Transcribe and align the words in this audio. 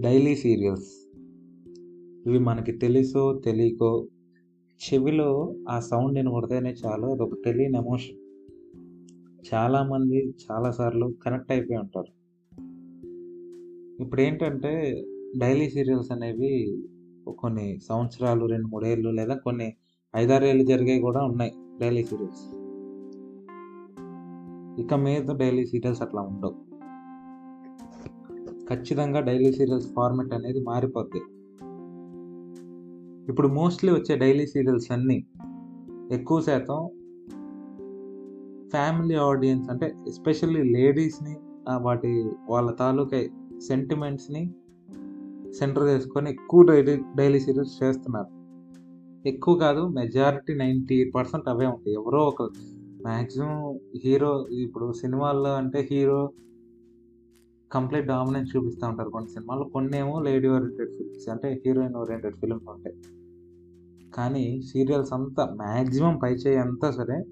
Daily 0.00 0.36
serials. 0.36 1.16
ఇవి 2.26 2.38
మనకి 2.38 2.72
తెలుసో 2.72 3.42
తెలియకో 3.44 4.08
చెవిలో 4.80 5.54
ఆ 5.68 5.80
సౌండ్ 5.80 6.18
వినబడితేనే 6.18 6.74
చాలు 6.86 7.06
అదొక 7.06 7.34
తెలియని 7.44 7.78
ఎమోషన్. 7.78 8.16
చాలామంది 9.54 10.30
చాలాసార్లు 10.30 11.14
కనెక్ట్ 11.26 11.52
అయిపోయి 11.52 11.78
ఉంటారు. 11.78 12.20
ఇప్పుడు 14.02 14.20
ఏంటంటే 14.20 15.04
డైలీ 15.38 15.70
సీరియల్స్ 15.70 16.12
అనేవి 16.12 16.82
కొన్ని 17.38 17.78
సంవత్సరాలు 17.88 18.46
రెండు 18.46 18.66
మూడేళ్ళు 18.66 19.10
లేదా 19.10 19.34
కొన్ని 19.34 19.74
ఐదారేళ్ళు 20.16 20.64
జరిగేవి 20.64 21.00
కూడా 21.00 21.24
ఉన్నాయి 21.24 21.52
డైలీ 21.80 22.04
సీరియల్స్. 22.04 22.54
ఇక 24.80 24.94
మీద 24.94 25.36
డైలీ 25.36 25.66
సీరియల్స్ 25.66 26.02
అట్లా 26.02 26.22
ఉండవు. 26.22 26.69
ఖచ్చితంగా 28.70 29.20
డైలీ 29.20 29.52
సీరియల్స్ 29.52 29.88
ఫార్మెట్ 29.92 30.32
అనేది 30.34 30.60
మారిపోద్ది. 30.64 31.22
ఇప్పుడు 33.28 33.48
మోస్ట్లీ 33.48 33.92
వచ్చే 33.92 34.16
డైలీ 34.16 34.46
సీరియల్స్ 34.46 34.92
అన్నీ 34.92 35.26
ఎక్కువ 36.12 36.40
శాతం 36.40 36.88
ఫ్యామిలీ 38.70 39.14
ఆడియన్స్ 39.14 39.70
అంటే 39.70 39.86
ఎస్పెషల్లీ 40.08 40.62
లేడీస్ని 40.62 41.36
వాటి 41.80 42.30
వాళ్ళ 42.48 42.70
తాలూకా 42.70 43.20
సెంటిమెంట్స్ని 43.58 44.42
సెంటర్ 45.52 45.86
చేసుకొని 45.88 46.30
ఎక్కువ 46.30 46.62
డైలీ 46.62 46.96
డైలీ 47.16 47.40
సీరియల్స్ 47.40 47.82
చేస్తున్నారు. 47.82 48.30
ఎక్కువ 49.28 49.54
కాదు 49.54 49.88
మెజారిటీ 49.88 50.54
నైంటీ 50.54 51.10
పర్సెంట్ 51.10 51.48
అవే 51.48 51.66
ఉంటాయి. 51.66 51.94
ఎవరో 51.94 52.20
ఒక 52.24 52.42
మ్యాక్సిమం 53.06 53.78
హీరో 54.04 54.32
ఇప్పుడు 54.48 54.92
సినిమాల్లో 54.92 55.52
అంటే 55.54 55.88
హీరో 55.90 56.20
కంప్లీట్ 57.72 58.06
డామినెన్స్ 58.06 58.56
చూపిస్తూ 58.56 58.86
ఉంటారు 58.86 59.10
కొన్ని 59.10 59.30
సినిమాల్లో. 59.30 59.68
కొన్ని 59.68 59.98
ఏమో 59.98 60.20
లేడీ 60.20 60.48
ఓరియంటెడ్ 60.48 60.90
ఫిల్మ్స్ 60.96 61.28
అంటే 61.28 61.62
హీరోయిన్ 61.66 61.94
ఓరియంటెడ్ 61.94 62.36
ఫిల్మ్స్ 62.36 62.68
ఉంటాయి. 62.68 62.96
కానీ 64.14 64.62
సీరియల్స్ 64.62 65.12
అంతా 65.12 65.44
మ్యాక్సిమం 65.44 66.18
పై 66.22 66.32
చేయి 66.32 66.56
అంతా 66.56 66.90
సరే 66.90 67.24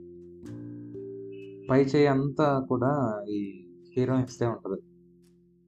పై 1.71 1.83
చేయి 1.83 2.07
అంతా 2.07 2.67
కూడా 2.69 3.23
ఈ 3.31 3.65
హీరోయిన్స్దే 3.97 4.47
ఉంటుంది. 4.47 4.83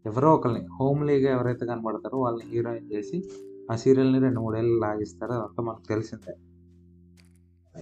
ఎవరో 0.06 0.34
ఒకరిని 0.34 0.66
హోమ్లీగా 0.80 1.30
ఎవరైతే 1.30 1.66
కనబడతారో 1.66 2.18
వాళ్ళని 2.18 2.50
హీరోయిన్ 2.50 2.92
చేసి 2.92 3.22
ఆ 3.72 3.76
సీరియల్ని 3.76 4.18
రెండు 4.18 4.40
మూడేళ్ళు 4.40 4.78
లాగిస్తారు 4.80 5.32
అదంతా 5.32 5.62
మనకు 5.62 5.88
తెలిసిందే. 5.88 6.34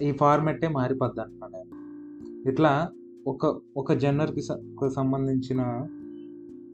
ఈ 0.05 0.11
ఫార్మెట్టే 0.11 0.67
మారిపోద్ది 0.67 1.21
అంటున్నాను 1.21 1.53
నేను. 1.53 2.49
ఇట్లా 2.49 2.89
ఒక 3.27 3.59
ఒక 3.77 3.93
జనర్కి 3.93 4.41
సంబంధించిన 4.95 5.61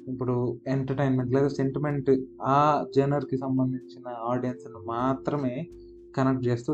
ఇప్పుడు 0.08 0.60
ఎంటర్టైన్మెంట్ 0.68 1.34
లేదా 1.34 1.48
సెంటిమెంట్ 1.48 2.10
ఆ 2.42 2.86
జనర్కి 2.96 3.38
సంబంధించిన 3.38 4.16
ఆడియన్స్ని 4.24 4.88
మాత్రమే 4.88 5.68
కనెక్ట్ 6.16 6.48
చేస్తూ 6.48 6.74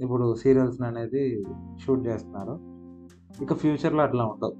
ఇప్పుడు 0.00 0.34
సీరియల్స్ని 0.34 0.86
అనేది 0.86 1.44
షూట్ 1.80 2.06
చేస్తున్నారు. 2.06 2.78
ఇక 3.42 3.52
ఫ్యూచర్లో 3.54 4.02
అట్లా 4.02 4.24
ఉండవు. 4.24 4.54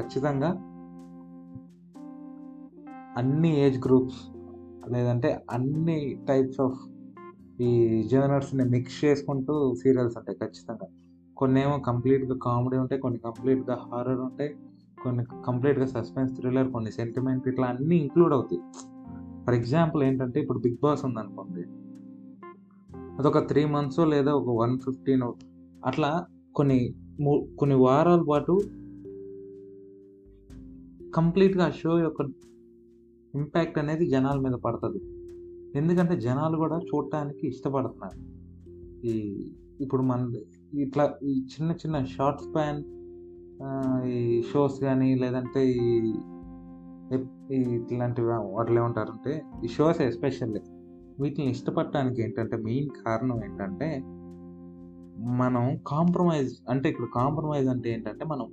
ఖచ్చితంగా 0.00 0.48
అన్ని 3.16 3.60
ఏజ్ 3.60 3.78
గ్రూప్స్ 3.86 4.20
లేదంటే 4.88 5.44
అన్ని 5.50 6.24
టైప్స్ 6.28 6.60
ఆఫ్ 6.60 6.78
ఈ 7.60 8.02
జనర్స్ని 8.10 8.64
మిక్స్ 8.64 9.04
చేసుకుంటూ 9.04 9.74
సీరియల్స్ 9.74 10.18
ఉంటాయి 10.18 10.38
ఖచ్చితంగా. 10.38 10.88
కొన్ని 11.36 11.62
ఏమో 11.62 11.78
కంప్లీట్గా 11.78 12.38
కామెడీ 12.42 12.76
ఉంటాయి 12.76 13.00
కొన్ని 13.00 13.18
కంప్లీట్గా 13.18 13.78
హారర్ 13.92 14.20
ఉంటాయి 14.20 14.54
కొన్ని 15.02 15.24
కంప్లీట్గా 15.46 15.86
సస్పెన్స్ 15.86 16.34
థ్రిల్లర్ 16.36 16.72
కొన్ని 16.72 16.92
సెంటిమెంట్ 16.92 17.48
ఇట్లా 17.48 17.66
అన్నీ 17.66 17.96
ఇంక్లూడ్ 17.96 18.32
అవుతాయి. 18.32 18.62
ఫర్ 19.44 19.54
ఎగ్జాంపుల్ 19.54 20.02
ఏంటంటే 20.02 20.40
ఇప్పుడు 20.40 20.58
బిగ్ 20.58 20.76
బాస్ 20.82 21.04
ఉందనుకోండి. 21.04 21.62
అదొక 23.18 23.48
త్రీ 23.48 23.64
మంత్స్ 23.64 23.98
లేదా 23.98 24.32
ఒక 24.32 24.48
వన్ 24.48 24.78
ఫిఫ్టీన్ 24.78 25.22
అట్లా 25.84 26.26
కొన్ని 26.54 26.94
కొన్ని 27.58 27.76
వారాల 27.76 28.22
పాటు 28.30 28.60
కంప్లీట్గా 31.14 31.64
ఆ 31.64 31.70
షో 31.70 31.98
యొక్క 31.98 32.20
ఇంపాక్ట్ 33.34 33.78
అనేది 33.78 34.06
జనాల 34.06 34.38
మీద 34.38 34.52
పడుతుంది. 34.52 35.00
ఎందుకంటే 35.78 36.20
జనాలు 36.20 36.56
కూడా 36.56 36.78
చూడటానికి 36.78 37.48
ఇష్టపడుతున్నారు. 37.48 38.18
ఈ 39.06 39.14
ఇప్పుడు 39.80 40.02
మన 40.02 40.34
ఇట్లా 40.74 41.14
ఈ 41.22 41.32
చిన్న 41.40 41.70
చిన్న 41.70 42.04
షార్ట్ 42.04 42.40
స్పాన్ 42.40 42.84
ఈ 44.06 44.42
షోస్ 44.52 44.80
కానీ 44.80 45.14
లేదంటే 45.14 45.70
ఈ 45.70 46.12
ఇట్లాంటివి 47.50 48.28
వాటిలో 48.28 48.80
ఏమంటారంటే 48.80 49.42
ఈ 49.64 49.68
షోస్ 49.68 50.00
ఎస్పెషల్లీ 50.00 50.60
వీటిని 51.20 51.50
ఇష్టపడటానికి 51.50 52.22
ఏంటంటే 52.22 52.56
మెయిన్ 52.56 52.88
కారణం 53.06 53.44
ఏంటంటే 53.44 54.02
మనం 55.36 55.78
కాంప్రమైజ్ 55.86 56.54
అంటే 56.70 56.88
ఇక్కడ 56.88 57.04
కాంప్రమైజ్ 57.14 57.68
అంటే 57.68 57.92
ఏంటంటే 57.92 58.24
మనం 58.24 58.46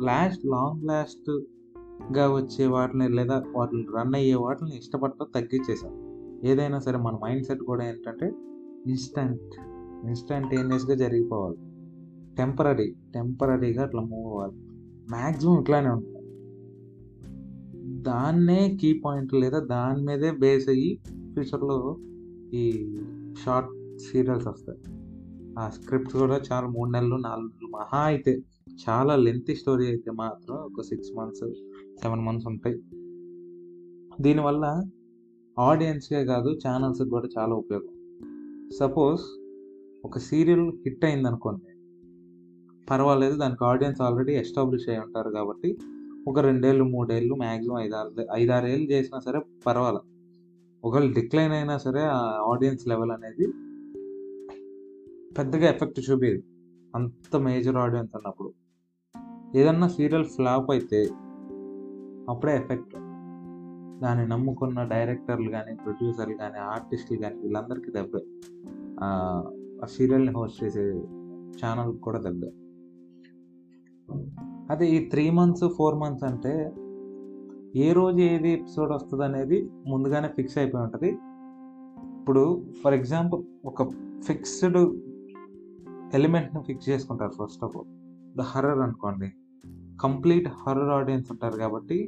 లాస్ట్ 0.00 0.46
లాంగ్ 0.46 0.84
లాస్ట్గా 0.84 2.34
వచ్చే 2.34 2.66
వాటిని 2.66 3.08
లేదా 3.08 3.42
వాటిని 3.56 3.86
రన్ 3.96 4.14
అయ్యే 4.14 4.34
వాటిని 4.34 4.76
ఇష్టపడటం 4.76 5.26
తగ్గించేసాం 5.34 5.92
ఏదైనా 6.44 6.78
సరే 6.78 6.96
మన 6.96 7.14
మైండ్ 7.24 7.44
సెట్ 7.46 7.60
కూడా 7.60 7.84
ఏంటంటే 7.84 8.26
ఇన్స్టంట్ 8.86 9.54
ఇన్స్టంటేనియస్గా 10.06 10.94
జరిగిపోవాలి. 10.94 11.58
టెంపరీ 12.38 12.94
టెంపరీగా 13.14 13.82
అట్లా 13.82 14.02
మూవ్ 14.02 14.26
అవ్వాలి. 14.26 14.52
మ్యాక్సిమం 15.10 15.60
ఇట్లానే 15.60 15.88
ఉంటుంది. 15.88 16.18
దాన్నే 18.02 18.78
కీ 18.80 19.00
పాయింట్ 19.04 19.34
లేదా 19.34 19.58
దాని 19.58 20.02
మీదే 20.02 20.30
బేస్ 20.30 20.68
అయ్యి 20.68 21.00
ఫ్యూచర్లో 21.32 21.96
ఈ 22.54 22.94
షార్ట్ 23.44 23.98
సీరియల్స్ 23.98 24.46
వస్తాయి. 24.46 24.78
ఆ 25.58 25.68
స్క్రిప్ట్స్ 25.68 26.16
కూడా 26.16 26.40
చాలా 26.52 26.66
మూడు 26.68 26.90
నెలలు 26.90 27.16
నాలుగు 27.16 27.46
నెలలు 27.46 27.76
మహా 27.76 27.98
అయితే 27.98 28.40
చాలా 28.88 29.16
లెంత్ 29.16 29.54
స్టోరీ 29.54 29.86
అయితే 29.86 30.10
మాత్రం 30.10 30.56
ఒక 30.56 30.82
సిక్స్ 30.82 31.18
మంత్స్ 31.18 31.44
సెవెన్ 32.02 32.20
మంత్స్ 32.20 32.46
ఉంటాయి. 32.46 32.76
దీనివల్ల 34.20 34.84
ఆడియన్స్కే 35.58 36.24
కాదు 36.24 36.58
ఛానల్స్కి 36.68 37.08
కూడా 37.08 37.28
చాలా 37.38 37.54
ఉపయోగం. 37.54 38.20
సపోజ్ 38.78 39.20
ఒక 40.04 40.18
సీరియల్ 40.18 40.68
హిట్ 40.68 41.04
అయింది 41.04 41.28
అనుకోండి 41.28 41.77
పర్వాలేదు 42.90 43.36
దానికి 43.36 43.64
ఆడియన్స్ 43.64 44.00
ఆల్రెడీ 44.00 44.32
ఎస్టాబ్లిష్ 44.32 44.88
అయి 44.88 44.98
ఉంటారు 44.98 45.30
కాబట్టి 45.30 45.78
ఒక 46.28 46.38
రెండేళ్ళు 46.38 46.84
మూడేళ్ళు 46.84 47.34
మ్యాక్సిమం 47.34 47.80
ఐదారు 47.80 48.10
ఐదారేళ్ళు 48.32 48.90
చేసినా 48.90 49.20
సరే 49.20 49.40
పర్వాలేదు 49.66 50.06
ఒకవేళ 50.84 51.12
డిక్లైన్ 51.12 51.52
అయినా 51.52 51.78
సరే 51.78 52.00
ఆ 52.00 52.20
ఆడియన్స్ 52.52 52.88
లెవెల్ 52.88 53.10
అనేది 53.10 53.46
పెద్దగా 55.34 55.68
ఎఫెక్ట్ 55.68 56.10
చూపేది. 56.10 56.44
అంత 56.94 57.36
మేజర్ 57.36 57.76
ఆడియన్స్ 57.76 58.16
అన్నప్పుడు 58.16 58.52
ఏదన్నా 59.56 59.88
సీరియల్ 59.88 60.24
ఫ్లాప్ 60.24 60.70
అయితే 60.70 61.08
అప్పుడే 62.28 62.56
ఎఫెక్ట్ 62.56 62.94
దాన్ని 64.00 64.28
నమ్ముకున్న 64.28 64.84
డైరెక్టర్లు 64.84 65.50
కానీ 65.50 65.74
ప్రొడ్యూసర్లు 65.74 66.34
కానీ 66.34 66.58
ఆర్టిస్టులు 66.58 67.18
కానీ 67.18 67.36
వీళ్ళందరికీ 67.38 67.90
దెబ్బే. 67.90 68.20
ఆ 69.02 69.86
సీరియల్ని 69.86 70.32
హోస్ట్ 70.32 70.64
చేసే 70.64 70.84
ఛానల్ 71.64 71.98
కూడా 71.98 72.18
దెబ్బ. 72.18 72.42
అదే 74.70 74.86
ఈ 74.90 74.98
త్రీ 75.08 75.30
మంత్స్ 75.30 75.64
ఫోర్ 75.76 75.96
మంత్స్ 75.98 76.24
అంటే 76.24 76.52
ఏ 77.80 77.92
రోజు 77.92 78.20
ఏది 78.20 78.50
ఎపిసోడ్ 78.50 78.92
వస్తుంది 78.92 79.24
అనేది 79.24 79.70
ముందుగానే 79.86 80.28
ఫిక్స్ 80.28 80.58
అయిపోయి 80.58 80.84
ఉంటుంది. 80.84 81.10
ఇప్పుడు 82.18 82.64
ఫర్ 82.84 82.94
ఎగ్జాంపుల్ 82.94 83.42
ఒక 83.64 83.82
ఫిక్స్డ్ 84.24 84.78
ఎలిమెంట్ని 86.14 86.62
ఫిక్స్ 86.62 86.88
చేసుకుంటారు 86.88 87.30
first 87.30 87.64
of 87.64 87.76
all 87.76 87.90
the 88.38 88.40
horror 88.40 88.78
అనుకోండి. 88.78 89.28
కంప్లీట్ 90.00 90.48
హర్రర్ 90.48 90.90
ఆడియన్స్ 90.90 91.30
ఉంటారు 91.30 91.56
కాబట్టి 91.56 91.98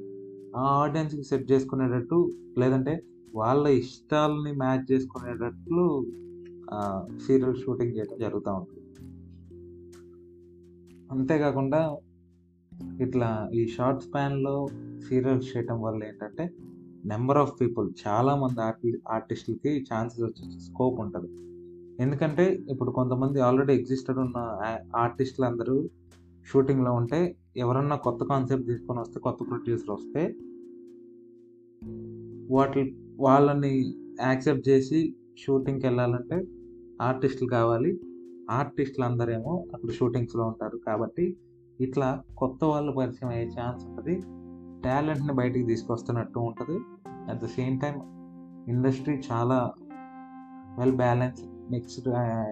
ఆ 0.57 0.65
ఆడియన్స్కి 0.83 1.23
సెట్ 1.23 1.53
చేసుకునేటట్టు 1.53 2.31
లేదంటే 2.59 2.95
వాళ్ళ 3.35 3.67
ఇష్టాలని 3.67 4.53
మ్యాచ్ 4.53 4.93
చేసుకునేటట్లు 4.93 6.07
సీరియల్ 7.27 7.57
షూటింగ్ 7.57 7.97
చేయడం 7.97 8.19
జరుగుతూ 8.19 8.53
ఉంటుంది. 8.53 8.80
అంతేకాకుండా 11.11 11.97
ఇట్లా 13.01 13.51
ఈ 13.55 13.67
షార్ట్ 13.67 14.03
స్పాన్లో 14.03 14.69
సీరియల్స్ 15.09 15.57
చేయటం 15.57 15.83
వల్ల 15.83 16.05
ఏంటంటే 16.05 16.55
నెంబర్ 17.05 17.39
ఆఫ్ 17.39 17.61
పీపుల్ 17.61 17.91
చాలామంది 18.07 18.61
ఆర్టి 18.61 19.03
ఆర్టిస్టులకి 19.09 19.87
ఛాన్సెస్ 19.93 20.23
వచ్చే 20.23 20.61
స్కోప్ 20.61 21.01
ఉంటుంది. 21.01 21.31
ఎందుకంటే 22.01 22.65
ఇప్పుడు 22.71 22.91
కొంతమంది 22.91 23.41
ఆల్రెడీ 23.41 23.73
ఎగ్జిస్టెడ్ 23.73 24.19
ఉన్న 24.19 24.39
ఆర్టిస్టులు 24.97 25.47
అందరూ 25.47 25.91
షూటింగ్లో 26.47 26.93
ఉంటే 26.93 27.37
ఎవరన్నా 27.57 27.97
కొత్త 27.97 28.25
కాన్సెప్ట్ 28.25 28.67
తీసుకొని 28.67 29.01
వస్తే 29.01 29.21
కొత్త 29.21 29.39
ప్రొడ్యూసర్ 29.49 29.91
వస్తే 29.91 30.23
వాటి 32.51 32.97
వాళ్ళని 33.21 33.73
యాక్సెప్ట్ 34.21 34.69
చేసి 34.69 35.15
షూటింగ్కి 35.39 35.87
వెళ్ళాలంటే 35.87 36.39
ఆర్టిస్టులు 37.01 37.49
కావాలి 37.49 37.91
ఆర్టిస్టులు 38.51 39.05
అందరేమో 39.05 39.67
అక్కడ 39.75 39.91
షూటింగ్స్లో 39.91 40.45
ఉంటారు 40.45 40.77
కాబట్టి 40.87 41.37
ఇట్లా 41.81 42.23
కొత్త 42.39 42.65
వాళ్ళు 42.65 42.93
పరిచయం 42.93 43.31
అయ్యే 43.31 43.51
ఛాన్స్ 43.61 43.85
ఉంటుంది. 43.87 44.15
టాలెంట్ని 44.85 45.33
బయటికి 45.33 45.67
తీసుకొస్తున్నట్టు 45.67 46.39
ఉంటుంది. 46.39 46.79
At 47.31 47.41
the 47.43 47.47
same 47.47 47.81
time 47.81 47.97
industry 48.69 49.15
చాలా 49.33 49.73
వెల్ 50.79 50.97
బ్యాలెన్స్ 50.97 51.41
నెక్స్ట్ 51.71 52.09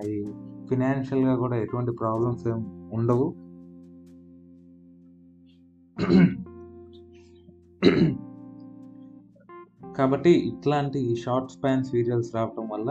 ఈ 0.06 0.14
ఫినాన్షియల్గా 0.68 1.34
కూడా 1.36 1.56
ఎటువంటి 1.56 1.92
ప్రాబ్లమ్స్ 1.92 2.48
ఏం 2.48 2.60
ఉండవు. 2.94 3.28
కాబట్టి 9.96 10.30
ఇట్లాంటి 10.30 11.16
షార్ట్ 11.16 11.52
స్పాన్ 11.52 11.84
సీరియల్స్ 11.84 12.34
రావటం 12.34 12.68
వల్ల 12.72 12.90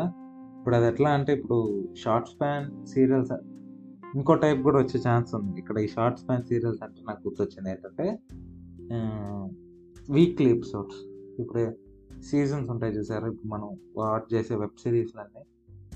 ఇప్పుడు 0.68 0.78
అది 0.78 0.88
ఎట్లా 0.88 1.10
అంటే 1.10 1.34
ఇప్పుడు 1.34 1.58
షార్ట్ 1.98 2.30
స్పాన్ 2.30 2.86
సీరియల్స్ 2.86 3.30
ఇంకో 4.16 4.34
టైప్ 4.34 4.62
కూడా 4.62 4.78
వచ్చే 4.78 4.98
ఛాన్స్ 5.10 5.36
ఉంది. 5.36 5.60
ఇక్కడ 5.60 5.78
ఈ 5.78 5.88
షార్ట్ 5.88 6.18
స్పాన్ 6.20 6.44
సీరియల్స్ 6.44 6.82
అంటే 6.84 7.02
నాకు 7.08 7.22
గుర్తొచ్చింది 7.28 7.70
ఏంటంటే 7.70 8.06
వీక్లీ 10.10 10.50
ఎపిసోడ్స్ 10.56 11.00
ఇప్పుడు 11.40 11.64
సీజన్స్ 12.22 12.70
ఉంటాయి 12.70 12.94
చూసారు? 12.98 13.26
ఇప్పుడు 13.32 13.50
మనం 13.54 13.70
వాట్ 13.98 14.28
చేసే 14.34 14.56
వెబ్ 14.56 14.76
సిరీస్లన్నీ 14.84 15.44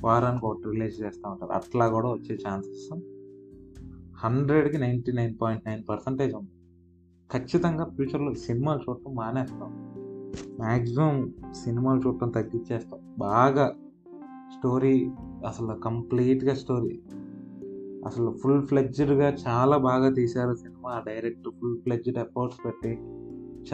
వారానికి 0.04 0.46
ఒకటి 0.46 0.70
రిలీజ్ 0.70 0.96
చేస్తూ 1.02 1.26
ఉంటారు. 1.30 1.52
అట్లా 1.52 1.88
కూడా 1.88 2.10
వచ్చే 2.10 2.38
ఛాన్సెస్ 2.48 2.88
హండ్రెడ్కి 4.24 4.78
ninety 4.78 5.12
nine 5.12 5.36
point 5.42 5.68
nine 5.68 5.84
percentage 5.90 6.36
ఉంది. 6.36 6.52
ఖచ్చితంగా 7.34 7.86
ఫ్యూచర్లో 7.86 8.34
సినిమాలు 8.48 8.80
చూడటం 8.80 9.16
మానేస్తాం. 9.16 9.72
మ్యాక్సిమం 10.64 11.34
సినిమాలు 11.64 12.02
చూడటం 12.08 12.30
తగ్గించేస్తాం. 12.30 13.00
బాగా 13.20 13.68
స్టోరీ 14.58 15.12
అసలు 15.48 15.74
కంప్లీట్గా 15.74 16.54
స్టోరీ. 16.54 17.02
అసలు 18.06 18.38
ఫుల్ 18.44 18.68
ఫ్లెడ్జ్డ్గా 18.68 19.38
చాలా 19.48 19.78
బాగా 19.78 20.14
తీశారు 20.14 20.54
cinema 20.56 21.04
direct 21.08 21.50
full 21.62 21.78
fledged 21.82 22.18
efforts 22.18 22.60
పెట్టి. 22.66 22.90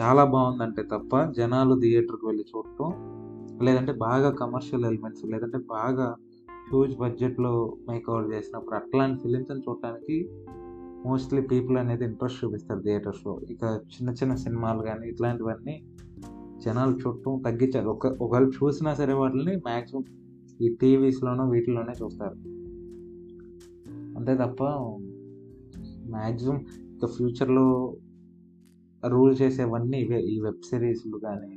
చాలా 0.00 0.24
బాగుందంటే 0.24 0.82
తప్ప 0.82 1.22
జనాలు 1.30 1.80
థియేటర్కి 1.80 2.26
వెళ్ళి 2.26 2.44
చూడటం 2.56 2.88
లేదంటే 3.62 3.92
బాగా 3.92 4.30
కమర్షియల్ 4.30 4.84
ఎలిమెంట్స్ 4.84 5.24
లేదంటే 5.24 5.58
బాగా 5.58 6.16
హ్యూజ్ 6.70 6.96
బడ్జెట్లో 6.96 7.76
మేకవర్ 7.88 8.28
చేసినప్పుడు 8.28 8.74
అట్లాంటి 8.74 9.22
ఫిలిమ్స్ని 9.22 9.60
చూడటానికి 9.60 10.28
మోస్ట్లీ 11.06 11.40
పీపుల్ 11.42 11.76
అనేది 11.76 12.04
ఇంట్రెస్ట్ 12.04 12.44
చూపిస్తారు 12.44 12.80
థియేటర్స్లో. 12.80 13.40
ఇక 13.50 13.64
చిన్న 13.64 14.10
చిన్న 14.10 14.34
సినిమాలు 14.34 14.82
కానీ 14.82 15.08
ఇట్లాంటివన్నీ 15.08 15.82
జనాలు 16.58 16.96
చూడటం 16.96 17.42
తగ్గించారు. 17.46 17.88
ఒక 17.88 18.06
ఒకవేళ 18.06 18.48
చూసినా 18.48 18.94
సరే 18.94 19.12
వాటిని 19.12 19.56
మ్యాక్సిమం 19.56 20.04
ఈ 20.60 20.76
టీవీస్లోనూ 20.80 21.50
వీటిలోనే 21.50 22.04
చూస్తారు. 22.04 22.58
అంతే 24.18 24.34
తప్ప 24.34 24.64
మ్యాక్సిమం 26.10 26.64
ఇక 26.96 27.06
ఫ్యూచర్లో 27.06 27.96
రూల్ 29.08 29.36
చేసేవన్నీ 29.42 29.98
ఇవే 29.98 30.20
ఈ 30.20 30.40
వెబ్ 30.40 30.64
సిరీస్లు 30.64 31.18
కానీ 31.18 31.54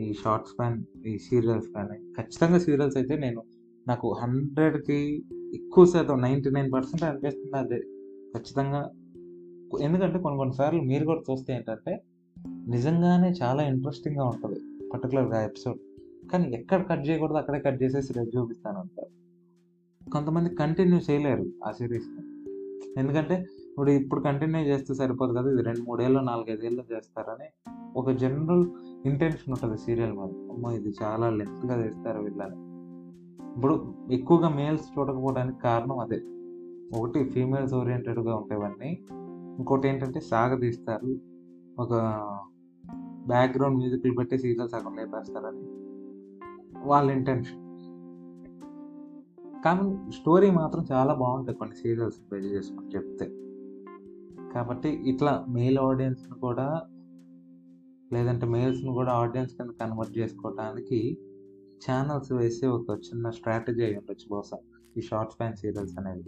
ఈ 0.00 0.12
షార్ట్ 0.12 0.46
స్పాన్ 0.46 1.06
ఈ 1.06 1.18
సీరియల్స్ 1.18 1.68
కానీ. 1.68 1.98
ఖచ్చితంగా 1.98 2.58
సీరియల్స్ 2.58 2.96
అయితే 2.96 3.16
నేను 3.16 3.42
నాకు 3.88 4.12
హండ్రెడ్కి 4.12 5.24
ఎక్కువ 5.54 5.84
శాతం 5.84 6.20
నైంటీ 6.20 6.50
నైన్ 6.50 6.72
పర్సెంట్ 6.72 7.04
అనిపిస్తుంది 7.04 7.56
అదే. 7.56 7.78
ఖచ్చితంగా 8.36 8.90
ఎందుకంటే 9.80 10.18
కొన్ని 10.18 10.38
కొన్నిసార్లు 10.38 10.80
మీరు 10.80 11.04
కూడా 11.04 11.20
చూస్తే 11.32 11.54
ఏంటంటే 11.54 12.02
నిజంగానే 12.68 13.30
చాలా 13.42 13.62
ఇంట్రెస్టింగ్గా 13.62 14.24
ఉంటుంది. 14.24 14.88
పర్టికులర్గా 14.88 15.44
ఎపిసోడ్. 15.44 15.78
కానీ 16.32 16.48
ఎక్కడ 16.48 16.88
కట్ 16.88 17.08
చేయకూడదు 17.08 17.36
అక్కడే 17.36 17.58
కట్ 17.58 17.82
చేసేసి 17.82 18.12
రెడ్ 18.12 18.36
చూపిస్తాను 18.36 18.80
అంటారు. 18.80 19.20
కొంతమంది 20.10 20.54
కంటిన్యూ 20.54 20.98
చేయలేరు 21.10 21.44
ఆ 21.66 21.70
సిరీస్ని 21.70 22.30
ఎందుకంటే 23.00 23.46
ఇప్పుడు 23.70 23.90
ఇప్పుడు 23.90 24.20
కంటిన్యూ 24.20 24.60
చేస్తే 24.60 24.94
సరిపోదు 24.94 25.32
కదా 25.32 25.52
ఇది 25.52 25.62
రెండు 25.62 25.80
మూడేళ్ళు 25.80 26.20
నాలుగైదేళ్ళు 26.20 26.84
చేస్తారని 26.92 27.70
ఒక 27.96 28.10
జనరల్ 28.10 28.66
ఇంటెన్షన్ 29.06 29.52
ఉంటుంది 29.52 29.78
సీరియల్ 29.78 30.12
మీద. 30.12 30.50
అమ్మో 30.52 30.70
ఇది 30.72 30.92
చాలా 31.02 31.30
లెంత్గా 31.30 31.86
చేస్తారు 31.86 32.20
వీళ్ళని. 32.20 32.70
ఇప్పుడు 33.56 33.94
ఎక్కువగా 34.10 34.48
మేల్స్ 34.48 34.98
చూడకపోవడానికి 34.98 35.60
కారణం 35.60 35.98
అదే. 35.98 36.22
ఒకటి 36.98 37.24
ఫీమేల్స్ 37.24 37.74
ఓరియంటెడ్గా 37.74 38.36
ఉండేవన్నీ 38.36 38.98
ఇంకోటి 39.58 39.88
ఏంటంటే 39.88 40.20
సాగదీస్తారు 40.20 41.18
ఒక 41.78 41.92
బ్యాక్గ్రౌండ్ 43.26 43.78
మ్యూజిక్లు 43.78 44.14
పెట్టి 44.14 44.38
సీరియల్ 44.38 44.68
సగం 44.68 44.96
లేపేస్తారని. 44.96 45.79
వాళ్ళ 46.82 47.10
ఇంటెన్షన్ 47.10 47.60
కానీ 49.64 50.12
స్టోరీ 50.12 50.50
మాత్రం 50.50 50.86
చాలా 50.92 51.14
బాగుంటుంది 51.14 51.58
కొన్ని 51.58 51.76
సీరియల్స్ 51.76 52.20
బేస్ 52.20 52.46
చేసుకొని 52.46 52.96
చెప్తే. 52.96 53.26
కాబట్టి 54.54 54.88
ఇట్లా 54.88 55.46
మేల్ 55.48 55.78
ఆడియన్స్ని 55.78 56.38
కూడా 56.38 56.82
లేదంటే 58.12 58.46
మేల్స్ని 58.46 58.92
కూడా 58.92 59.12
ఆడియన్స్ 59.12 59.54
కింద 59.54 59.70
కన్వర్ట్ 59.70 60.18
చేసుకోవడానికి 60.18 61.18
ఛానల్స్ 61.84 62.32
వేసి 62.32 62.66
ఒక 62.66 62.90
చిన్న 62.90 63.30
స్ట్రాటజీ 63.30 63.84
అయి 63.84 63.96
ఉండొచ్చు 63.96 64.26
బహుశా 64.30 64.58
ఈ 64.96 65.00
షార్ట్ 65.00 65.32
ఫ్యాన్ 65.32 65.56
సీరియల్స్ 65.56 65.98
అనేవి. 65.98 66.24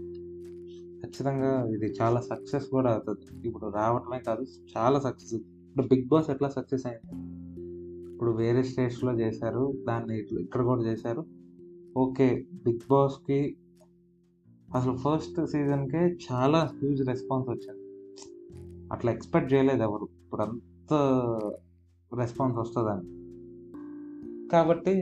ఖచ్చితంగా 1.03 1.69
ఇది 1.75 1.87
చాలా 1.87 2.21
సక్సెస్ 2.21 2.67
కూడా 2.71 2.91
అవుతుంది. 2.91 3.49
ఇప్పుడు 3.49 3.67
రావటమే 3.67 4.19
కాదు 4.19 4.43
చాలా 4.79 5.01
సక్సెస్ 5.01 5.35
ఇప్పుడు 5.35 5.87
బిగ్ 5.87 6.09
బాస్ 6.09 6.31
ఎట్లా 6.31 6.49
సక్సెస్ 6.49 6.87
అయింది? 6.87 7.22
ఇప్పుడు 8.23 8.37
వేరే 8.37 8.63
స్టేట్స్లో 8.63 9.13
చేశారు 9.13 9.75
దాన్ని 9.89 10.19
ఇక్కడ 10.41 10.63
కూడా 10.63 10.83
చేశారు. 10.83 11.25
ఓకే 11.97 12.47
బిగ్ 12.65 12.85
బాస్కి 12.91 13.57
అసలు 14.75 14.97
ఫస్ట్ 14.97 15.47
సీజన్కే 15.47 16.17
చాలా 16.33 16.59
హ్యూజ్ 16.59 17.09
రెస్పాన్స్ 17.09 17.49
వచ్చింది. 17.49 17.83
అట్లా 18.93 19.13
ఎక్స్పెక్ట్ 19.13 19.53
చేయలేదు 19.53 19.83
ఎవరు. 19.83 20.05
ఇప్పుడు 20.05 20.43
అంత 20.43 20.93
రెస్పాన్స్ 22.21 22.59
వస్తుందని. 22.59 23.07
కాబట్టి 24.49 24.95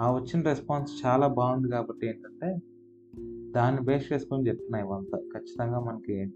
ఆ 0.00 0.14
వచ్చిన 0.14 0.42
రెస్పాన్స్ 0.42 1.06
చాలా 1.06 1.26
బాగుంది 1.26 1.68
కాబట్టి 1.68 2.06
ఏంటంటే 2.06 2.62
దాన్ని 3.52 3.80
బేస్ 3.80 4.12
చేసుకొని 4.12 4.48
చెప్తున్నాయి 4.48 4.84
ఇవంతా. 4.84 5.18
ఖచ్చితంగా 5.18 5.80
మనకి 5.80 6.26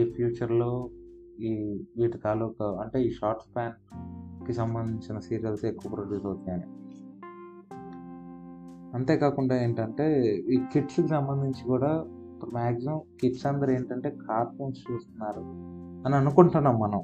ఈ 0.00 0.04
ఫ్యూచర్లో 0.04 0.90
ఈ 1.40 1.84
వీటి 1.96 2.18
తాలూకా 2.18 2.64
అంటే 2.64 3.02
ఈ 3.02 3.10
షార్ట్ 3.10 3.60
కి 4.46 4.52
సంబంధించిన 4.52 5.18
సీరియల్స్ 5.18 5.64
ఎక్కువ 5.64 5.92
ప్రొడ్యూస్ 5.92 6.26
అవుతాయని 6.26 6.62
అంతేకాకుండా 8.94 9.62
ఏంటంటే 9.62 10.36
ఈ 10.36 10.56
కిడ్స్కి 10.72 11.08
సంబంధించి 11.08 11.64
కూడా 11.64 12.04
మ్యాక్సిమం 12.52 13.00
కిడ్స్ 13.20 13.46
అందరు 13.46 13.70
ఏంటంటే 13.70 14.10
కార్టూన్స్ 14.10 14.92
చూస్తున్నారు 14.92 15.40
అని 16.06 16.16
అనుకుంటున్నాం 16.16 16.80
మనం. 16.80 16.98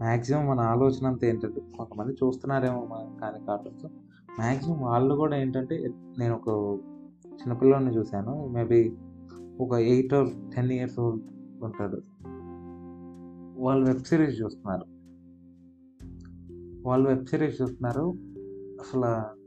మ్యాక్సిమం 0.00 0.46
మన 0.46 0.60
ఆలోచన 0.60 1.06
అంతా 1.06 1.26
ఏంటంటే 1.26 1.60
కొంతమంది 1.60 2.12
చూస్తున్నారేమో 2.12 2.88
కానీ 3.20 3.44
కార్టూన్స్. 3.44 3.84
మ్యాక్సిమం 4.40 4.80
వాళ్ళు 4.80 5.14
కూడా 5.14 5.36
ఏంటంటే 5.36 5.90
నేను 6.18 6.34
ఒక 6.34 6.48
చిన్నపిల్లని 7.32 7.90
చూశాను. 7.96 8.48
మేబీ 8.48 8.92
ఒక 9.60 9.72
eight 9.72 10.14
or 10.14 10.28
ten 10.56 10.72
years 10.72 11.00
old 11.00 11.24
ఉంటాడు. 11.62 12.02
వాళ్ళు 13.62 13.86
వెబ్ 13.86 14.04
సిరీస్ 14.04 14.40
చూస్తున్నారు. 14.42 14.97
వాళ్ళు 16.86 17.08
వెబ్ 17.08 17.26
సిరీస్ 17.26 17.62
చూస్తున్నారు. 17.62 18.14
అసలు 18.80 19.38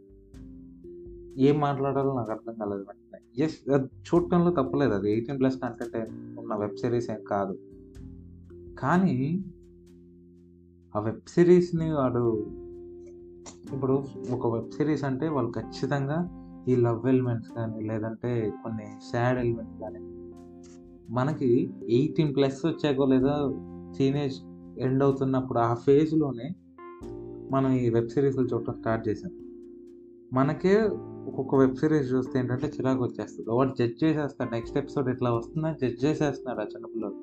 ఏం 1.40 1.60
మాట్లాడాలో 1.60 2.16
నాకు 2.16 2.32
అర్థం 2.32 2.54
కాలేదు 2.54 2.82
వెంటనే. 2.82 3.44
ఎస్ 3.44 3.70
అది 3.70 3.84
చూడటంలో 3.84 4.64
తప్పలేదు. 4.64 4.94
అది 4.94 5.12
ఎయిటీన్ 5.12 5.40
ప్లస్ 5.40 5.56
కంటెంట్ 5.56 6.40
ఉన్న 6.40 6.56
వెబ్ 6.56 6.78
సిరీస్ 6.78 7.10
ఏం 7.10 7.24
కాదు. 7.24 7.60
కానీ 8.80 9.46
ఆ 10.96 11.00
వెబ్ 11.00 11.30
సిరీస్ని 11.30 11.94
వాడు 11.94 12.46
ఇప్పుడు 13.74 14.04
ఒక 14.32 14.56
వెబ్ 14.56 14.72
సిరీస్ 14.72 15.04
అంటే 15.04 15.28
వాళ్ళు 15.28 15.52
ఖచ్చితంగా 15.52 16.38
ఈ 16.68 16.76
లవ్ 16.76 17.08
ఎలిమెంట్స్ 17.08 17.52
కానీ 17.52 17.88
లేదంటే 17.88 18.54
కొన్ని 18.64 18.86
సాడ్ 19.14 19.40
ఎలిమెంట్స్ 19.40 19.80
కానీ 19.80 20.00
మనకి 21.14 21.74
ఎయిటీన్ 21.90 22.36
ప్లస్ 22.36 22.66
వచ్చాకో 22.66 23.06
లేదా 23.06 23.54
టీనేజ్ 23.98 24.42
ఎండ్ 24.80 25.04
అవుతున్నప్పుడు 25.04 25.60
ఆ 25.60 25.74
ఫేజ్లోనే 25.74 26.56
మనం 27.51 27.72
ఈ 27.74 27.89
వెబ్ 27.89 28.10
సిరీస్లు 28.10 28.46
చూడటం 28.46 28.74
స్టార్ట్ 28.74 29.08
చేసాం 29.08 29.31
మనకే 30.34 30.74
ఒక్కొక్క 31.27 31.55
వెబ్ 31.55 31.75
సిరీస్ 31.75 32.13
చూస్తే 32.13 32.39
ఏంటంటే 32.39 32.67
చిరాకు 32.67 33.03
వచ్చేస్తుంది. 33.03 33.50
వాడు 33.50 33.74
జడ్జ్ 33.79 34.03
చేసేస్తాడు. 34.03 34.50
నెక్స్ట్ 34.50 34.77
ఎపిసోడ్ 34.77 35.10
ఇట్లా 35.10 35.29
వస్తుందని 35.34 35.77
జడ్జ్ 35.81 36.05
చేసేస్తున్నాడు 36.05 36.60
ఆ 36.60 36.63
చిన్నపిల్లలు 36.63 37.17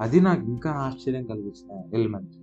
అది 0.00 0.20
నాకు 0.20 0.42
ఇంకా 0.44 0.70
ఆశ్చర్యం 0.70 1.24
కలిగించిన 1.24 1.82
ఎలిమెంట్ 1.94 2.34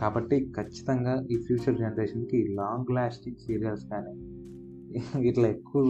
కాబట్టి 0.00 0.52
ఖచ్చితంగా 0.56 1.26
ఈ 1.30 1.36
ఫ్యూచర్ 1.36 1.76
జనరేషన్కి 1.78 2.38
లాంగ్ 2.54 2.94
లాస్టింగ్ 2.94 3.36
సీరియల్స్ 3.36 3.86
కానీ 3.86 4.14
ఇట్లా 5.28 5.48
ఎక్కువ 5.48 5.82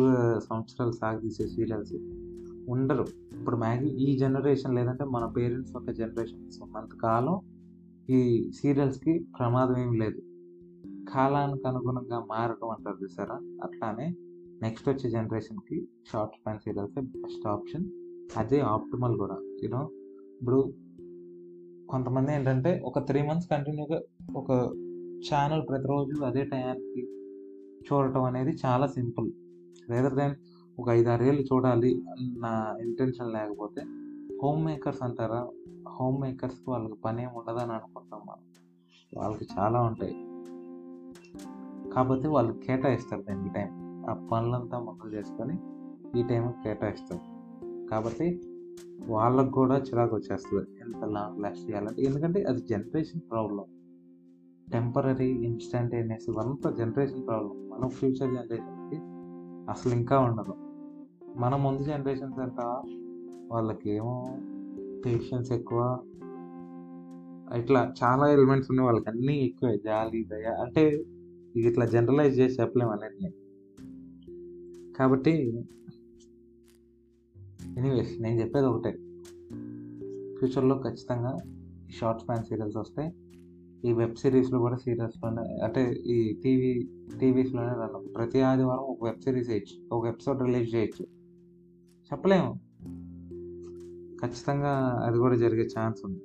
సంవత్సరాలు 0.51 0.93
సాగదీసే 0.93 1.47
సీరియల్స్ 1.47 1.93
ఉండరు. 2.69 3.05
ఇప్పుడు 3.39 3.57
మ్యాక్సి 3.57 3.91
ఈ 4.05 4.19
జనరేషన్ 4.19 4.75
లేదంటే 4.75 5.05
మన 5.05 5.25
పేరెంట్స్ 5.37 5.73
ఒక 5.77 5.91
జనరేషన్స్ 5.91 6.59
ఉన్నంత 6.63 6.95
కాలం 7.03 7.37
ఈ 8.11 8.51
సీరియల్స్కి 8.51 9.27
ప్రమాదం 9.39 9.77
ఏం 9.79 9.93
లేదు. 9.93 10.23
కాలానికి 11.15 11.69
అనుగుణంగా 11.69 12.19
మారటం 12.19 12.69
అంటారు 12.71 12.97
చూసారా? 13.05 13.59
అట్లానే 13.63 14.15
నెక్స్ట్ 14.63 14.89
వచ్చే 14.89 15.11
జనరేషన్కి 15.11 15.89
short 16.13 16.35
span 16.35 16.59
serials 16.59 17.01
best 17.01 17.47
option. 17.47 17.85
అదే 18.37 18.61
ఆప్టిమల్ 18.61 19.19
కూడా. 19.19 19.37
యూనో 19.63 19.91
ఇప్పుడు 20.41 20.73
కొంతమంది 21.91 22.35
ఏంటంటే 22.35 22.83
ఒక 22.85 23.07
త్రీ 23.07 23.23
మంత్స్ 23.23 23.49
కంటిన్యూగా 23.49 24.01
ఒక 24.35 24.53
ఛానల్ 25.33 25.63
ప్రతిరోజు 25.69 26.25
అదే 26.25 26.45
టయానికి 26.45 27.07
చూడటం 27.93 28.23
అనేది 28.23 28.57
చాలా 28.67 28.87
సింపుల్. 28.87 29.31
రేదర్ 29.91 30.15
దాన్ 30.15 30.35
ఒక 30.81 30.89
ఐదారు 30.89 31.23
ఆరేళ్ళు 31.23 31.43
చూడాలి 31.43 32.03
నా 32.19 32.77
ఇంటెన్షన్ 32.81 33.33
లేకపోతే 33.33 33.83
హోమ్ 34.43 34.65
మేకర్స్ 34.65 35.03
అంటారా? 35.03 35.49
హోమ్ 35.95 36.21
మేకర్స్కి 36.21 36.71
వాళ్ళకి 36.71 36.95
పని 36.95 37.23
ఏమి 37.23 37.39
ఉండదని 37.39 37.73
అనుకుంటాం 37.73 38.21
మనం. 38.29 38.43
వాళ్ళకి 39.21 39.47
చాలా 39.59 39.83
ఉంటాయి. 39.83 40.15
కాకపోతే 41.91 42.29
వాళ్ళు 42.29 42.53
కేటాయిస్తారు 42.53 43.23
దానికి 43.23 43.55
టైం 43.55 44.05
ఆ 44.11 44.29
పనులంతా 44.33 44.79
మొదలు 44.79 45.11
చేసుకొని 45.11 45.59
ఈ 46.21 46.23
టైం 46.23 46.55
కేటాయిస్తారు. 46.65 47.35
కాబట్టి 47.87 48.41
వాళ్ళకు 49.07 49.51
కూడా 49.51 49.79
చిరాకు 49.79 50.17
వచ్చేస్తుంది. 50.17 50.81
ఎంత 50.81 51.05
లాంగ్ 51.05 51.43
లాస్ట్ 51.43 51.71
చేయాలంటే 51.71 52.03
ఎందుకంటే 52.03 52.45
అది 52.45 52.63
జనరేషన్ 52.63 53.21
ప్రాబ్లం 53.31 53.65
టెంపరీ 54.73 55.29
ఇన్స్టంటేనియస్ 55.29 56.31
ఇవంతా 56.31 56.71
జనరేషన్ 56.71 57.27
ప్రాబ్లం 57.27 57.69
మన 57.69 57.89
ఫ్యూచర్ 57.89 58.31
జనరేషన్కి 58.35 58.97
అసలు 59.71 59.93
ఇంకా 59.93 60.19
ఉండదు. 60.19 60.55
మన 61.37 61.57
ముందు 61.57 61.83
జనరేషన్స్ 61.83 62.39
అంట 62.39 62.61
వాళ్ళకి 63.53 63.91
ఏమో 63.91 64.27
పేషెన్స్ 65.07 65.53
ఎక్కువ. 65.53 65.99
ఇట్లా 67.57 67.95
చాలా 68.05 68.33
ఎలిమెంట్స్ 68.33 68.71
ఉన్నాయి. 68.71 68.87
వాళ్ళకి 68.87 69.11
అన్నీ 69.11 69.37
ఎక్కువ. 69.39 69.77
జాలి 69.77 70.25
దయ 70.25 70.45
అంటే 70.45 70.89
ఇది 71.57 71.69
ఇట్లా 71.69 71.87
జనరలైజ్ 71.87 72.39
చేసి 72.39 72.61
చెప్పలేము 72.61 72.91
అన్నిటిని. 72.91 73.33
కాబట్టి 74.99 75.49
ఎనీవేస్ 77.79 78.23
నేను 78.23 78.41
చెప్పేది 78.41 78.67
ఒకటే. 78.67 78.91
ఫ్యూచర్లో 80.39 80.83
ఖచ్చితంగా 80.85 81.37
షార్ట్ 81.91 82.23
స్పాన్ 82.23 82.45
సీరియల్స్ 82.45 82.77
వస్తాయి 82.77 83.13
ఈ 83.85 83.93
వెబ్ 83.93 84.17
సిరీస్లో 84.17 84.59
కూడా 84.59 84.77
సీరియల్స్లోనే 84.77 85.43
అంటే 85.65 85.93
ఈ 85.93 86.41
టీవీ 86.45 86.89
టీవీస్లోనే 87.21 87.69
రన్ 87.69 88.17
ప్రతి 88.17 88.41
ఆదివారం 88.41 88.81
ఒక 88.81 89.05
వెబ్ 89.05 89.21
సిరీస్ 89.21 89.49
వేయచ్చు 89.49 89.95
ఒక 89.95 90.07
ఎపిసోడ్ 90.07 90.43
రిలీజ్ 90.43 90.75
చేయొచ్చు. 90.75 91.07
చెప్పలేము. 92.13 92.74
ఖచ్చితంగా 94.25 95.01
అది 95.05 95.19
కూడా 95.19 95.37
జరిగే 95.37 95.69
ఛాన్స్ 95.79 96.01
ఉంది. 96.05 96.21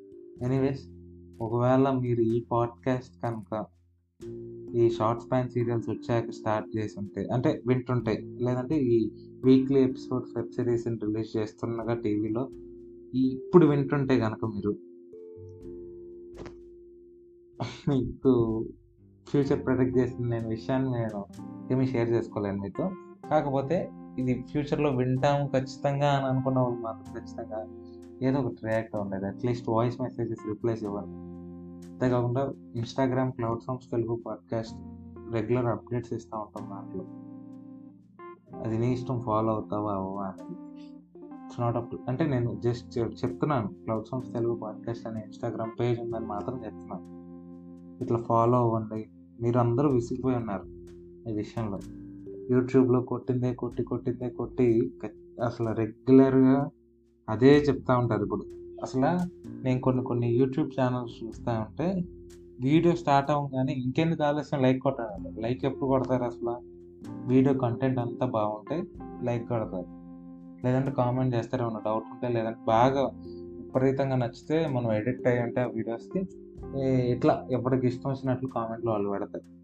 ఎనీవేస్ 0.45 0.89
ఒకవేళ 1.41 1.91
మీరు 2.01 2.21
ఈ 2.21 2.45
పాడ్కాస్ట్ 2.51 3.21
కనుక 3.23 3.65
ఈ 4.75 4.89
షార్ట్ 4.89 5.23
స్పాన్ 5.23 5.49
సీరియల్స్ 5.49 5.89
వచ్చాక 5.89 6.29
స్టార్ట్ 6.29 6.77
చేసి 6.77 6.99
ఉంటే 6.99 7.27
అంటే 7.33 7.61
వింటుంటే 7.67 8.17
లేదంటే 8.41 8.75
ఈ 8.75 9.11
weekly 9.43 9.83
episodes 9.83 10.37
web 10.37 10.51
series 10.51 10.87
release 10.87 11.37
చేస్తుండగా 11.37 11.93
టీవీలో 11.93 12.49
ఈ 13.15 13.27
ఇప్పుడు 13.27 13.65
వింటుంటే 13.65 14.19
కనుక 14.19 14.45
మీరు 14.45 14.75
మీకు 17.89 18.65
ఫ్యూచర్ 19.27 19.65
ప్రొటెక్ట్ 19.65 19.97
చేసిన 19.97 20.27
నేను 20.27 20.49
విషయాన్ని 20.49 20.91
నేను 20.91 21.25
ఏమీ 21.73 21.85
షేర్ 21.85 22.09
చేసుకోలేను 22.09 22.61
మీతో. 22.61 22.91
కాకపోతే 23.31 23.91
ఇది 24.19 24.45
ఫ్యూచర్లో 24.51 24.89
వింటాము 24.91 25.47
ఖచ్చితంగా 25.47 26.11
అని 26.11 26.25
అనుకున్న 26.25 26.59
వాళ్ళు 26.59 26.79
మాత్రం 26.79 27.13
ఖచ్చితంగా 27.13 27.67
ఏదో 28.21 28.39
ఒకటి 28.39 28.67
రియాక్ట్ 28.67 28.95
అవ్వండి. 28.95 29.25
అట్లీస్ట్ 29.25 29.69
వాయిస్ 29.69 30.01
మెసేజెస్ 30.01 30.47
రిప్లైస్ 30.47 30.83
ఇవ్వండి. 30.83 31.39
అంతేకాకుండా 31.87 32.53
Instagram 32.75 33.31
cloud 33.31 33.61
songs 33.61 33.91
Telugu 33.91 34.23
podcast 34.25 34.75
regular 35.33 35.65
updates 35.65 36.13
ఇస్తూ 36.13 36.37
ఉంటాం 36.37 36.69
దాంట్లో. 36.69 37.05
అది 38.63 38.77
నీ 38.77 38.93
ఇష్టం 38.93 39.19
ఫాలో 39.19 39.53
అవుతావా 39.53 39.93
అవ్వా 39.93 40.23
అనేది 40.23 40.85
ఇట్స్ 41.45 41.59
నాట్ 41.59 41.77
అప్ 41.77 41.95
అంటే 42.07 42.25
నేను 42.25 42.55
జస్ట్ 42.55 42.97
చెప్తున్నాను. 42.97 43.67
క్లౌడ్ 43.67 44.05
సాంగ్స్ 44.05 44.33
తెలుగు 44.33 44.55
పాడ్కాస్ట్ 44.55 45.07
అనే 45.07 45.21
ఇన్స్టాగ్రామ్ 45.21 45.71
పేజ్ 45.79 45.99
ఉందని 45.99 46.25
మాత్రం 46.25 46.55
చెప్తున్నాను. 46.55 47.19
ఇట్లా 48.03 48.17
ఫాలో 48.17 48.57
అవ్వండి. 48.57 49.09
మీరు 49.41 49.59
అందరూ 49.59 49.89
విసిగిపోయి 49.89 50.35
ఉన్నారు 50.35 50.63
ఈ 51.29 51.33
విషయంలో. 51.33 51.79
యూట్యూబ్లో 52.51 53.01
కొట్టిందే 53.01 53.53
కొట్టి 53.53 53.83
కొట్టిందే 53.83 54.29
కొట్టి 54.29 54.93
అసలు 55.45 55.75
రెగ్యులర్గా 55.75 56.69
అదే 57.29 57.57
చెప్తా 57.57 57.97
ఉంటారు 57.97 58.23
ఇప్పుడు. 58.23 58.45
అసలు 58.81 59.01
నేను 59.63 59.81
కొన్ని 59.81 60.03
కొన్ని 60.03 60.27
యూట్యూబ్ 60.27 60.71
ఛానల్స్ 60.81 61.23
చూస్తూ 61.23 61.51
ఉంటే 61.51 62.03
వీడియో 62.61 62.95
స్టార్ట్ 62.95 63.31
అవ్వగానే 63.31 63.73
ఇంకెందుకు 63.73 64.23
ఆలస్యం? 64.23 64.61
లైక్ 64.61 64.83
కొట్టాలి. 64.83 65.41
లైక్ 65.41 65.65
ఎప్పుడు 65.65 65.85
కొడతారు 65.85 66.23
అసలు? 66.23 66.55
వీడియో 67.27 67.53
కంటెంట్ 67.53 67.99
అంతా 67.99 68.25
బాగుంటే 68.25 68.83
లైక్ 69.23 69.49
కొడతారు. 69.49 69.85
లేదంటే 70.65 70.91
కామెంట్ 70.91 71.35
చేస్తారు? 71.35 71.63
ఏమైనా 71.63 71.79
డౌట్ 71.85 72.05
ఉంటే 72.11 72.27
లేదంటే 72.27 72.59
బాగా 72.67 73.11
విపరీతంగా 73.63 74.15
నచ్చితే 74.15 74.67
మనం 74.67 74.93
ఎడిట్ 74.93 75.27
అయ్యి 75.27 75.43
ఉంటే 75.43 75.61
ఆ 75.61 75.65
వీడియోస్కి 75.65 76.27
ఇట్లా 77.11 77.47
ఎప్పటికి 77.51 77.87
ఇష్టం 77.87 78.09
వచ్చినట్లు 78.09 78.47
కామెంట్లు 78.47 78.91
వాళ్ళు 78.91 79.09
పెడతారు. 79.09 79.58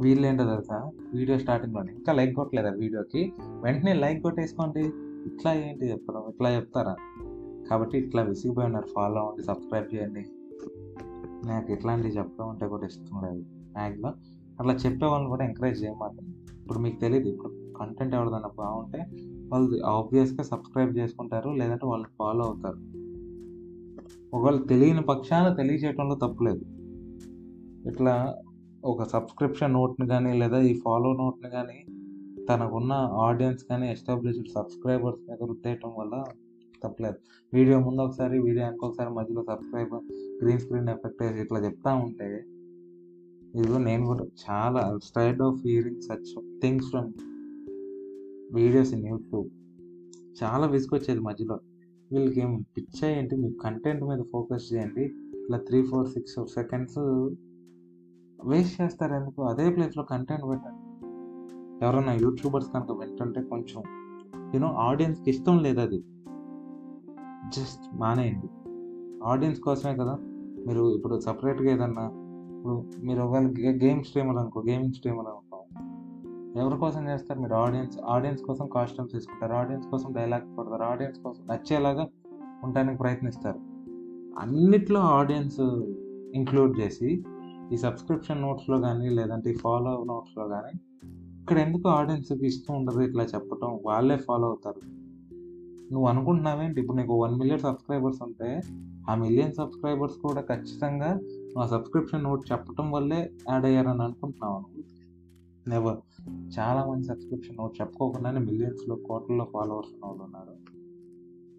వీళ్ళు 0.00 0.26
ఏంటో 0.26 0.44
తెలుసా? 0.44 0.90
వీడియో 1.14 1.38
స్టార్టింగ్లోనే 1.38 1.92
ఇంకా 1.92 2.12
లైక్ 2.12 2.36
కొట్టలేదా 2.36 2.70
వీడియోకి? 2.70 3.32
వెంటనే 3.40 3.92
లైక్ 3.92 4.22
కొట్టేసుకోండి. 4.22 4.80
ఇట్లా 5.26 5.54
ఏంటి 5.54 5.90
చెప్పడం? 5.90 6.20
ఇట్లా 6.28 6.56
చెప్తారా? 6.56 6.96
కాబట్టి 7.70 7.98
ఇట్లా 7.98 8.22
విసిగిపోయి 8.22 8.64
ఉన్నారు. 8.66 8.86
ఫాలో 8.94 9.20
అవ్వండి 9.20 9.44
సబ్స్క్రైబ్ 9.44 9.94
చేయండి. 9.94 10.26
నాకు 11.48 11.72
ఇట్లాంటివి 11.72 12.12
చెప్పడం 12.12 12.48
అంటే 12.48 12.68
కూడా 12.68 12.86
ఇష్టం 12.86 13.22
లేదు. 13.24 13.44
మ్యాక్సిమం 13.58 14.14
అట్లా 14.60 14.74
చెప్పే 14.74 15.06
వాళ్ళని 15.06 15.30
కూడా 15.30 15.44
ఎంకరేజ్ 15.44 15.84
చేయమాట 15.84 16.10
ఇప్పుడు 16.60 16.78
మీకు 16.78 17.00
తెలియదు 17.00 17.28
ఇప్పుడు 17.28 17.52
కంటెంట్ 17.80 18.14
ఎవరిదైనా 18.14 18.50
బాగుంటే 18.58 19.06
వాళ్ళు 19.52 19.84
ఆబ్వియస్గా 19.86 20.42
సబ్స్క్రైబ్ 20.42 20.96
చేసుకుంటారు 20.96 21.50
లేదంటే 21.50 21.86
వాళ్ళని 21.86 22.16
ఫాలో 22.18 22.44
అవుతారు. 22.44 22.98
ఒకవేళ 24.36 24.56
తెలియని 24.56 25.02
పక్షాన 25.02 25.54
తెలియజేయటంలో 25.54 26.14
తప్పులేదు 26.14 26.60
ఇట్లా 27.88 28.34
ఒక 28.84 29.04
సబ్స్క్రిప్షన్ 29.08 29.72
నోట్ని 29.72 30.06
కానీ 30.08 30.38
లేదా 30.38 30.58
ఈ 30.58 30.80
ఫాలో 30.84 31.12
నోట్ని 31.12 31.50
కానీ 31.50 31.78
తనకున్న 32.48 32.92
ఆడియన్స్ 32.92 33.64
కానీ 33.64 33.90
ఎస్టాబ్లిష్డ్ 33.90 34.48
సబ్స్క్రైబర్స్ 34.48 35.30
మీద 35.30 35.48
రుద్దేయటం 35.48 35.90
వల్ల 35.98 36.24
తప్పలేదు. 36.84 37.18
వీడియో 37.52 37.80
ముందు 37.80 38.02
ఒకసారి 38.02 38.38
వీడియో 38.38 38.70
ఇంకొకసారి 38.70 39.10
మధ్యలో 39.10 39.42
సబ్స్క్రైబర్ 39.42 40.04
గ్రీన్ 40.42 40.60
స్క్రీన్ 40.60 40.88
ఎఫెక్ట్ 40.88 41.22
వేసి 41.22 41.40
ఇట్లా 41.40 41.60
చెప్తా 41.60 41.94
ఉంటే 41.94 42.46
ఇదిగో 43.54 43.78
నేను 43.78 44.06
కూడా 44.06 44.24
చాలా 44.44 44.98
స్టైడ్ 45.04 45.42
of 45.42 45.60
hearing 45.66 46.00
such 46.00 46.58
things 46.62 46.90
from 46.90 47.12
videos 48.54 48.94
in 48.94 49.06
YouTube 49.06 49.48
చాలా 50.42 50.66
విసుకొచ్చేది 50.66 51.20
మధ్యలో. 51.20 51.58
వీళ్ళకి 52.12 52.40
ఏం 52.40 52.64
పిచ్చా 52.76 53.10
ఏంటి 53.10 53.36
మీ 53.36 53.50
కంటెంట్ 53.64 54.04
మీద 54.04 54.22
ఫోకస్ 54.32 54.74
చేయండి. 54.74 55.04
ఇట్లా 55.42 55.58
three 55.58 55.82
four 55.82 56.08
six 56.08 56.38
seconds 56.54 56.98
waste 58.44 58.82
చేస్తారు 58.82 59.14
ఎందుకు 59.14 59.42
అదే 59.42 59.70
ప్లేస్లో 59.70 60.04
కంటెంట్ 60.04 60.48
పెట్టండి. 60.48 61.06
ఎవరైనా 61.84 62.12
యూట్యూబర్స్ 62.12 62.72
కనుక 62.72 62.90
వింటుంటే 62.90 63.42
కొంచెం 63.42 63.82
యూనో 64.54 64.68
ఆడియన్స్కి 64.68 65.30
ఇష్టం 65.30 65.58
లేదు 65.58 65.80
అది 65.80 66.04
జస్ట్ 67.56 68.00
మానేయండి. 68.00 68.48
ఆడియన్స్ 69.24 69.60
కోసమే 69.60 69.96
కదా. 69.96 70.18
మీరు 70.66 70.96
ఇప్పుడు 70.96 71.20
సపరేట్గా 71.20 71.70
ఏదన్నా 71.70 72.10
ఇప్పుడు 72.56 73.06
మీరు 73.06 73.22
ఒకవేళ 73.22 73.46
గేమ్ 73.82 74.04
స్ట్రీమర్ 74.04 74.36
అనుకో 74.36 74.62
గేమింగ్ 74.68 74.92
స్ట్రీమర్ 74.92 75.26
అనుకో 75.26 75.64
ఎవరి 76.60 76.78
కోసం 76.78 77.08
చేస్తారు 77.08 77.40
మీరు 77.40 77.54
ఆడియన్స్ 77.54 77.98
ఆడియన్స్ 78.06 78.42
కోసం 78.42 78.66
కాస్ట్యూమ్స్ 78.66 79.12
తీసుకుంటారు. 79.12 79.52
ఆడియన్స్ 79.52 79.88
కోసం 79.88 80.12
డైలాగ్ 80.12 80.56
కొడతారు 80.56 80.82
ఆడియన్స్ 80.82 81.20
కోసం 81.20 81.44
నచ్చేలాగా 81.50 82.06
ఉండడానికి 82.64 82.98
ప్రయత్నిస్తారు. 82.98 83.58
అన్నిట్లో 84.38 85.00
ఆడియన్స్ 85.00 85.60
ఇంక్లూడ్ 86.34 86.78
చేసి 86.78 87.24
ఈ 87.72 87.76
సబ్స్క్రిప్షన్ 87.76 88.42
నోట్స్లో 88.42 88.80
కానీ 88.80 89.08
లేదంటే 89.08 89.50
ఈ 89.50 89.54
ఫాలో 89.54 90.04
నోట్స్లో 90.06 90.48
కానీ 90.48 90.80
ఇక్కడ 91.40 91.58
ఎందుకు 91.58 91.88
ఆడియన్స్కి 91.88 92.46
ఇష్టం 92.46 92.76
ఉండదు 92.76 93.00
ఇట్లా 93.00 93.24
చెప్పటం 93.24 93.78
వాళ్ళే 93.84 94.16
ఫాలో 94.16 94.46
అవుతారు. 94.46 94.80
నువ్వు 95.92 96.08
అనుకుంటున్నావేంటి 96.08 96.80
ఇప్పుడు 96.80 96.96
నీకు 96.96 97.22
వన్ 97.22 97.34
మిలియన్ 97.34 97.60
సబ్స్క్రైబర్స్ 97.60 98.22
ఉంటే 98.22 98.60
ఆ 99.10 99.14
మిలియన్ 99.14 99.52
సబ్స్క్రైబర్స్ 99.52 100.16
కూడా 100.16 100.40
ఖచ్చితంగా 100.40 101.14
నువ్వు 101.14 101.60
ఆ 101.60 101.66
సబ్స్క్రిప్షన్ 101.66 102.24
నోట్ 102.24 102.52
చెప్పటం 102.52 102.90
వల్లే 102.90 103.30
యాడ్ 103.50 103.64
అయ్యారని 103.64 104.02
అనుకుంటున్నావు 104.02 104.58
నువ్వు? 104.58 104.84
నెవర్ 105.68 105.98
చాలా 106.58 106.84
మంది 106.84 107.06
సబ్స్క్రిప్షన్ 107.06 107.56
నోట్ 107.56 107.80
చెప్పుకోకుండానే 107.80 108.38
మిలియన్స్లో 108.38 108.96
కోట్లలో 108.96 109.44
ఫాలోవర్స్ 109.52 109.90
ఉన్న 109.92 110.06
వాళ్ళు 110.06 110.22
ఉన్నారు. 110.22 110.54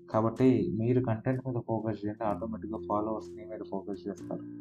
కాబట్టి 0.08 0.75
మీరు 0.80 1.04
కంటెంట్ 1.04 1.48
మీద 1.48 1.62
ఫోకస్ 1.68 2.06
చేయండి 2.06 2.24
ఆటోమేటిక్గా 2.24 2.80
ఫాలోవర్స్ 2.88 3.30
మీరు 3.36 3.50
మీద 3.50 3.60
ఫోకస్ 3.70 4.08
చేస్తారు. 4.08 4.59